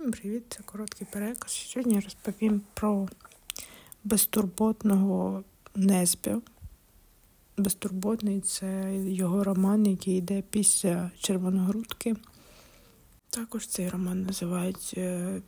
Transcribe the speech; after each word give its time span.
Всім 0.00 0.12
привіт, 0.12 0.44
це 0.48 0.62
короткий 0.62 1.06
переказ. 1.10 1.52
Сьогодні 1.52 1.94
я 1.94 2.00
розповім 2.00 2.62
про 2.74 3.08
безтурботного 4.04 5.44
Неспя. 5.74 6.40
Безтурботний 7.56 8.40
це 8.40 8.96
його 8.96 9.44
роман, 9.44 9.86
який 9.86 10.16
йде 10.16 10.42
після 10.50 11.10
Червоногрудки. 11.18 12.16
Також 13.30 13.66
цей 13.66 13.88
роман 13.88 14.22
називають 14.22 14.94
е, 14.96 15.40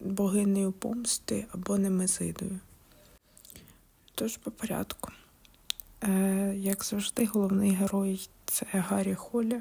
богинею 0.00 0.72
помсти 0.72 1.46
або 1.52 1.78
Немезидою. 1.78 2.60
Тож 4.14 4.36
по 4.36 4.50
порядку. 4.50 5.12
Е, 6.02 6.54
як 6.56 6.84
завжди, 6.84 7.26
головний 7.26 7.70
герой 7.70 8.28
це 8.44 8.66
Гаррі 8.72 9.14
Холя 9.14 9.60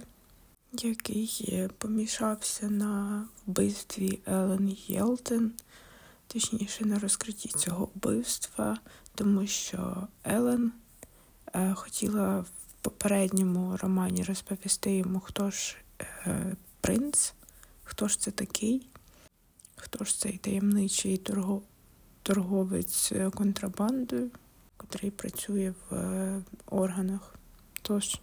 який 0.74 1.68
помішався 1.78 2.70
на 2.70 3.26
вбивстві 3.46 4.20
Елен 4.26 4.78
Єлтен, 4.88 5.52
точніше 6.28 6.86
на 6.86 7.00
розкритті 7.00 7.50
цього 7.50 7.90
вбивства, 7.96 8.78
тому 9.16 9.48
що 9.48 10.08
Елен 10.24 10.72
е, 11.54 11.74
хотіла 11.74 12.40
в 12.40 12.50
попередньому 12.82 13.78
романі 13.78 14.24
розповісти 14.24 14.96
йому, 14.96 15.20
хто 15.20 15.52
ж 15.52 15.78
е, 16.02 16.56
принц, 16.82 17.34
хто 17.84 18.08
ж 18.08 18.20
це 18.20 18.32
такий, 18.32 18.88
хто 19.76 20.06
ж 20.06 20.20
цей 20.20 20.38
таємничий 20.38 21.18
торгов... 21.18 21.64
торговець 22.24 23.14
контрабандою, 23.36 24.30
котрий 24.78 25.12
працює 25.12 25.74
в 25.90 25.96
е, 25.96 26.44
органах. 26.66 27.36
Тож 27.82 28.20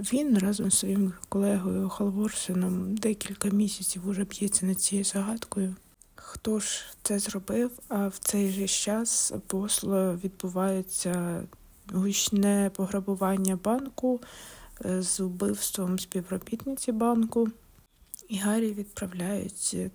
він 0.00 0.38
разом 0.38 0.70
з 0.70 0.78
своїм 0.78 1.12
колегою 1.28 1.88
Халворсеном 1.88 2.96
декілька 2.96 3.48
місяців 3.48 4.08
уже 4.08 4.24
б'ється 4.24 4.66
над 4.66 4.80
цією 4.80 5.04
загадкою. 5.04 5.76
Хто 6.14 6.58
ж 6.60 6.84
це 7.02 7.18
зробив? 7.18 7.70
А 7.88 8.08
в 8.08 8.18
цей 8.18 8.50
же 8.50 8.66
час 8.66 9.32
в 9.50 9.56
Осло 9.56 10.16
відбувається 10.24 11.42
гучне 11.92 12.70
пограбування 12.74 13.56
банку 13.64 14.20
е, 14.84 15.02
з 15.02 15.20
вбивством 15.20 15.98
співробітниці 15.98 16.92
банку, 16.92 17.48
і 18.28 18.38
Гаррі 18.38 18.72
відправляють 18.72 19.76
е, 19.76 19.90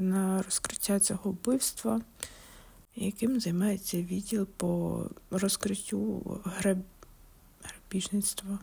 на 0.00 0.42
розкриття 0.42 1.00
цього 1.00 1.30
вбивства, 1.30 2.00
яким 2.96 3.40
займається 3.40 3.96
відділ 3.96 4.46
по 4.56 5.02
розкриттю 5.30 6.22
граб... 6.44 6.78
грабіжництва. 7.62 8.58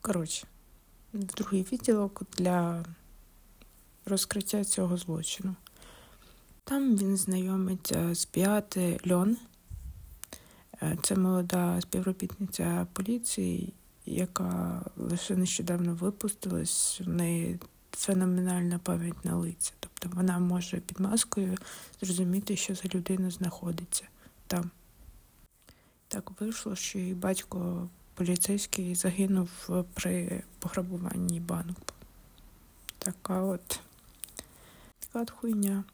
Коротше, 0.00 0.46
другий 1.12 1.62
відділок 1.72 2.22
для 2.38 2.84
розкриття 4.06 4.64
цього 4.64 4.96
злочину. 4.96 5.54
Там 6.64 6.96
він 6.96 7.16
знайомиться 7.16 8.14
з 8.14 8.28
Біати 8.34 9.00
Льон. 9.10 9.36
Е, 10.82 10.98
це 11.02 11.16
молода 11.16 11.80
співробітниця 11.80 12.86
поліції, 12.92 13.72
яка 14.06 14.82
лише 14.96 15.36
нещодавно 15.36 15.94
випустилась. 15.94 17.00
В 17.04 17.08
неї 17.08 17.60
феноменальна 17.92 18.78
пам'ять 18.78 19.24
на 19.24 19.36
лиця. 19.36 19.72
Тобто 19.80 20.16
вона 20.16 20.38
може 20.38 20.80
під 20.80 21.00
маскою 21.00 21.56
зрозуміти, 22.00 22.56
що 22.56 22.74
за 22.74 22.88
людина 22.94 23.30
знаходиться 23.30 24.04
там. 24.46 24.70
Так 26.08 26.40
вийшло, 26.40 26.76
що 26.76 26.98
її 26.98 27.14
батько 27.14 27.88
поліцейський 28.18 28.94
загинув 28.94 29.50
при 29.94 30.42
пограбуванні 30.58 31.40
банку. 31.40 31.82
Така 32.98 33.40
от 33.40 33.80
така 34.98 35.22
от 35.22 35.30
хуйня. 35.30 35.84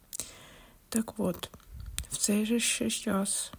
Так 0.89 1.15
от, 1.19 1.51
в 2.11 2.17
цей 2.17 2.47
же 2.47 2.61
ще 2.61 2.91
час 2.91 3.53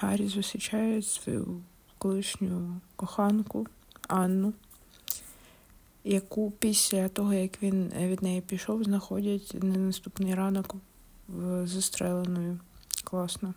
Гаррі 0.00 0.28
зустрічає 0.28 1.02
свою 1.02 1.62
колишню 1.98 2.80
коханку 2.96 3.66
Анну, 4.08 4.52
яку 6.04 6.50
після 6.50 7.08
того, 7.08 7.34
як 7.34 7.62
він 7.62 7.92
від 7.96 8.22
неї 8.22 8.40
пішов, 8.40 8.84
знаходять 8.84 9.54
на 9.54 9.78
наступний 9.78 10.34
ранок 10.34 10.74
застреленою. 11.64 12.60
Класно. 13.04 13.54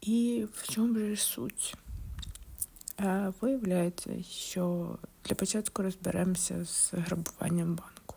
І 0.00 0.46
в 0.52 0.68
чому 0.68 1.14
ж 1.14 1.22
суть? 1.22 1.76
Виявляється, 3.40 4.22
що 4.22 4.96
для 5.24 5.34
початку 5.34 5.82
розберемося 5.82 6.64
з 6.64 6.92
грабуванням 6.92 7.68
банку. 7.68 8.14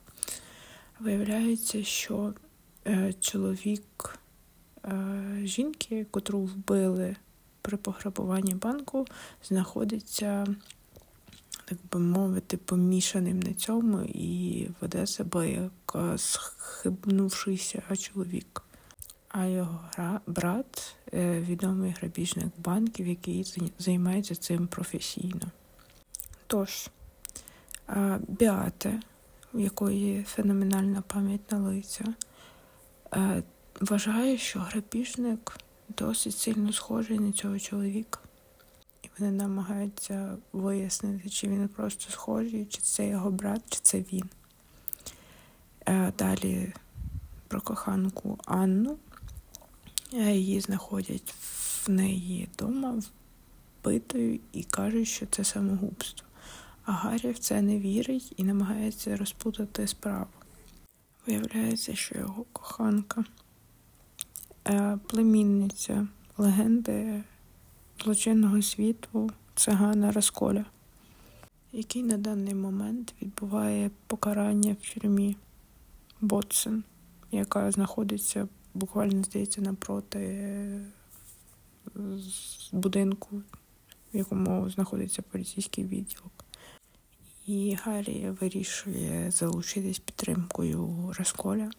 Виявляється, 1.00 1.84
що 1.84 2.34
е, 2.88 3.14
чоловік 3.14 4.19
е, 4.86 5.42
жінки, 5.44 6.06
котру 6.12 6.40
вбили 6.40 7.16
при 7.62 7.78
пограбуванні 7.78 8.56
банку, 8.56 9.06
знаходиться, 9.44 10.47
так 11.66 11.78
би 11.92 12.00
мовити, 12.00 12.58
помішаним 12.58 13.40
на 13.40 13.53
цьому 13.53 14.02
і 14.02 14.68
веде 14.81 15.08
себе 15.08 15.52
як 15.52 16.18
схибнувшийся 16.18 17.81
чоловік 17.98 18.63
а 19.31 19.46
його 19.46 19.80
брат 20.28 20.96
е, 21.14 21.40
відомий 21.40 21.92
грабіжник 21.92 22.47
банків, 22.58 23.08
який 23.08 23.72
займається 23.80 24.36
цим 24.36 24.68
професійно. 24.68 25.52
Тож, 26.47 26.90
Біате, 28.28 29.00
у 29.53 29.59
якої 29.59 30.24
феноменальна 30.24 31.02
пам'ять 31.02 31.52
на 31.52 31.58
лиця, 31.58 32.06
е, 33.14 33.44
вважає, 33.81 34.38
що 34.38 34.59
грабіжник 34.59 35.58
досить 35.98 36.38
сильно 36.38 36.74
схожий 36.74 37.19
на 37.19 37.31
цього 37.31 37.59
чоловіка. 37.59 38.19
І 39.03 39.09
вони 39.19 39.31
намагаються 39.31 40.38
вияснити, 40.53 41.30
чи 41.30 41.48
він 41.48 41.68
просто 41.68 42.12
схожий, 42.12 42.66
чи 42.66 42.81
це 42.81 43.08
його 43.08 43.31
брат, 43.31 43.62
чи 43.69 43.80
це 43.81 44.00
він. 44.00 44.30
Е, 45.86 46.13
далі 46.18 46.74
про 47.48 47.62
коханку 47.62 48.38
Анну. 48.46 48.98
Її 50.12 50.60
знаходять 50.60 51.34
в 51.86 51.90
неї 51.90 52.50
вдома 52.54 53.02
вбитою 53.82 54.40
і 54.54 54.64
кажуть, 54.64 55.08
що 55.08 55.26
це 55.26 55.44
самогубство. 55.44 56.28
А 56.86 56.92
Гаррі 56.92 57.32
в 57.32 57.40
це 57.40 57.62
не 57.62 57.80
вірить 57.80 58.34
і 58.38 58.44
намагається 58.44 59.18
розпутати 59.18 59.88
справу. 59.88 60.28
Виявляється, 61.28 61.96
що 61.96 62.18
його 62.18 62.46
коханка, 62.54 63.24
е, 64.68 65.00
племінниця 65.08 66.08
легенди 66.38 67.24
злочинного 68.04 68.62
світу 68.62 69.32
цигана 69.56 70.12
Расколя, 70.12 70.66
який 71.72 72.04
на 72.04 72.18
даний 72.18 72.56
момент 72.56 73.14
відбуває 73.22 73.92
покарання 74.08 74.76
в 74.82 74.94
тюрмі 74.94 75.36
Ботсен, 76.22 76.84
яка 77.32 77.72
знаходиться 77.72 78.48
буквально 78.74 79.24
здається 79.24 79.62
напроти 79.62 80.20
е, 80.20 80.82
будинку, 82.72 83.42
в 84.14 84.18
якому 84.18 84.70
знаходиться 84.70 85.22
поліцейський 85.22 85.86
відділок. 85.86 86.46
І 87.48 87.78
Гаррі 87.84 88.30
вирішує 88.42 89.31
залучитись 89.31 90.00
підтримкою 90.00 91.14
Расколя, 91.18 91.72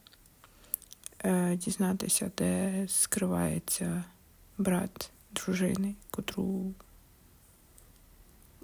е, 1.25 1.57
дізнатися, 1.57 2.31
де 2.39 2.85
скривається 2.89 4.05
брат 4.59 5.11
дружини, 5.33 5.95
котру 6.11 6.75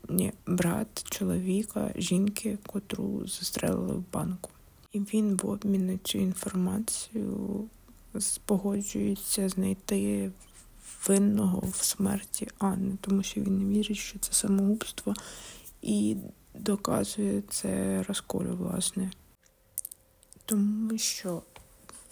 ні, 0.09 0.33
брат 0.47 1.05
чоловіка, 1.11 1.93
жінки, 1.97 2.59
котру 2.67 3.27
застрелили 3.27 3.93
в 3.93 4.05
банку. 4.13 4.51
І 4.93 5.01
він 5.01 5.37
в 5.37 5.47
обмін 5.47 5.87
на 5.87 5.99
цю 5.99 6.19
інформацію 6.19 7.65
погоджується 8.45 9.49
знайти 9.49 10.31
винного 11.07 11.63
в 11.73 11.85
смерті 11.85 12.49
Анни, 12.59 12.97
тому 13.01 13.23
що 13.23 13.41
він 13.41 13.59
не 13.59 13.79
вірить, 13.79 13.97
що 13.97 14.19
це 14.19 14.33
самогубство, 14.33 15.15
і 15.83 16.17
доказує 16.55 17.43
це 17.51 18.03
розколю, 18.03 18.57
власне. 18.57 19.11
Тому 20.45 20.99
що 20.99 21.43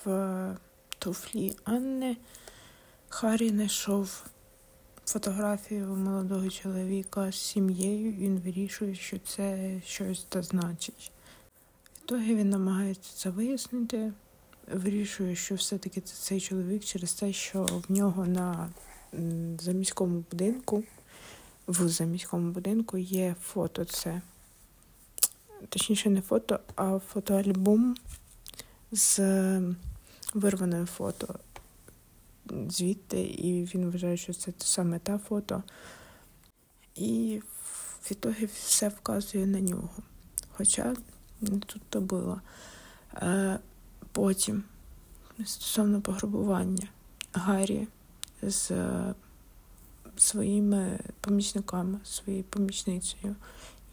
в 0.05 0.57
туфлі 0.99 1.57
Анни 1.65 2.17
Харі 3.09 3.49
знайшов 3.49 4.25
фотографію 5.07 5.87
молодого 5.87 6.51
чоловіка 6.51 7.33
з 7.33 7.37
сім'єю, 7.37 8.13
він 8.13 8.39
вирішує, 8.39 8.95
що 8.95 9.19
це 9.19 9.81
щось 9.87 10.27
та 10.29 10.43
значить. 10.43 11.13
В 12.09 12.13
він 12.35 12.51
намагається 12.51 13.13
це 13.17 13.31
вияснити 13.31 14.13
вирішує, 14.73 15.37
що 15.37 15.55
все-таки 15.55 16.01
це 16.01 16.15
цей 16.15 16.41
чоловік 16.41 16.85
через 16.85 17.15
те, 17.15 17.33
що 17.33 17.65
в 17.65 17.93
нього 17.93 18.27
на 18.27 18.71
заміському 19.61 20.25
будинку, 20.31 20.85
в 21.69 21.89
заміському 21.89 22.53
будинку 22.53 22.99
є 22.99 23.35
фото 23.43 23.85
це 23.85 24.21
точніше, 25.69 26.11
не 26.11 26.21
фото, 26.21 26.61
а 26.77 26.99
фотоальбом 26.99 27.97
з 28.93 29.21
вирваною 30.35 30.87
фото 30.87 31.35
звідти, 32.69 33.23
і 33.23 33.65
він 33.65 33.91
вважає, 33.91 34.17
що 34.17 34.35
це 34.35 34.53
саме 34.59 34.99
та 34.99 35.19
фото. 35.19 35.63
І 36.95 37.43
в 38.03 38.13
ітогі 38.13 38.47
все 38.47 38.89
вказує 38.89 39.47
на 39.47 39.61
нього. 39.61 39.91
Хоча 40.51 40.97
тут 41.41 41.83
то 41.91 42.01
було. 42.01 42.41
Е, 44.17 44.19
потім, 44.19 44.63
стосовно 45.45 46.01
пограбування, 46.01 46.89
Гаррі 47.33 47.87
з 48.43 48.73
своїми 50.17 50.99
помічниками, 51.21 51.99
своєю 52.05 52.45
помічницею 52.45 53.37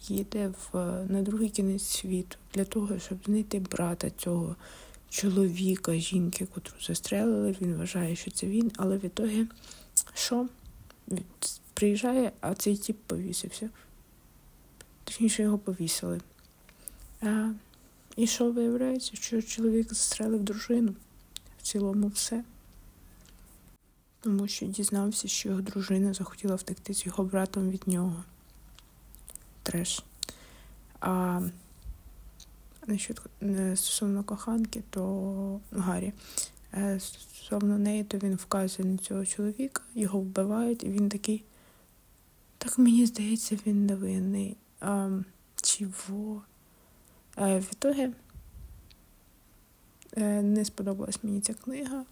їде 0.02 0.48
в, 0.48 0.78
на 1.10 1.22
другий 1.22 1.50
кінець 1.50 1.84
світу 1.84 2.38
для 2.54 2.66
того, 2.66 3.00
щоб 3.00 3.18
знайти 3.26 3.60
брата 3.60 4.10
цього 4.10 4.56
чоловіка, 5.10 5.96
жінки, 5.96 6.46
котру 6.46 6.76
застрелили. 6.82 7.56
Він 7.62 7.76
вважає, 7.76 8.16
що 8.16 8.32
це 8.32 8.48
він, 8.48 8.72
але 8.78 8.98
в 8.98 9.06
ітогі 9.06 9.48
що? 10.14 10.48
Приїжджає, 11.74 12.32
а 12.42 12.54
цей 12.54 12.78
тіп 12.78 12.98
повісився. 13.08 13.70
Точніше, 15.04 15.44
його 15.44 15.58
повісили. 15.58 16.20
І 18.16 18.28
що 18.28 18.52
виявляється, 18.52 19.16
що 19.16 19.42
чоловік 19.42 19.90
застрелив 19.90 20.44
дружину? 20.44 20.96
В 21.58 21.62
цілому 21.62 22.08
все. 22.08 22.44
Тому 24.20 24.48
що 24.48 24.66
дізнався, 24.66 25.28
що 25.28 25.50
його 25.50 25.62
дружина 25.62 26.14
захотіла 26.14 26.56
втекти 26.56 26.94
з 26.94 27.06
його 27.06 27.24
братом 27.24 27.70
від 27.70 27.88
нього. 27.88 28.24
Треш. 29.64 30.04
А 31.00 31.42
насчет, 32.88 33.22
стосовно 33.76 34.24
коханки, 34.24 34.84
то 34.90 35.60
Гаррі. 35.72 36.14
Е, 36.74 37.00
стосовно 37.00 37.78
неї, 37.78 38.04
то 38.04 38.18
він 38.18 38.36
вказує 38.36 38.90
на 38.90 38.98
цього 38.98 39.26
чоловіка, 39.26 39.82
його 39.96 40.20
вбивають, 40.20 40.84
і 40.84 40.90
він 40.90 41.10
такий. 41.10 41.44
Так 42.58 42.78
мені 42.78 43.06
здається, 43.06 43.58
він 43.66 43.86
невинний. 43.86 44.58
А, 44.80 45.20
Чого? 45.62 46.42
А, 47.36 47.58
в 47.58 47.66
ітогі 47.72 48.10
е, 50.18 50.42
не 50.42 50.66
сподобалась 50.66 51.20
мені 51.24 51.42
ця 51.42 51.54
книга. 51.54 52.06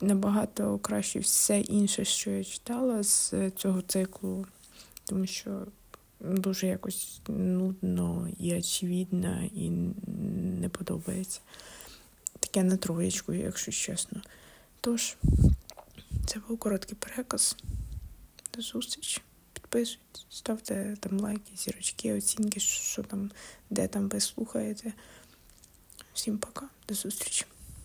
Набагато 0.00 0.78
краще 0.78 1.18
все 1.18 1.60
інше, 1.60 2.04
що 2.04 2.30
я 2.30 2.44
читала 2.44 3.02
з 3.02 3.34
цього 3.56 3.82
циклу, 3.82 4.46
тому 5.04 5.26
що 5.26 5.66
дуже 6.20 6.66
якось 6.66 7.20
нудно 7.28 8.28
і 8.38 8.54
очевидно, 8.54 9.42
і 9.54 9.70
не 10.60 10.68
подобається. 10.68 11.40
Таке 12.40 12.62
на 12.62 12.76
троєчку, 12.76 13.32
якщо 13.32 13.72
чесно. 13.72 14.22
Тож, 14.80 15.16
це 16.26 16.40
був 16.48 16.58
короткий 16.58 16.96
переказ. 17.00 17.56
До 18.54 18.62
зустрічі. 18.62 19.22
Підписуйтесь, 19.66 20.26
ставте 20.30 20.96
там 21.00 21.20
лайки, 21.20 21.56
зірочки, 21.56 22.14
оцінки, 22.14 22.60
що 22.60 23.02
там, 23.02 23.30
де 23.70 23.88
там 23.88 24.08
ви 24.08 24.20
слухаєте. 24.20 24.92
Всім 26.14 26.38
пока, 26.38 26.68
до 26.88 26.94
зустрічі. 26.94 27.44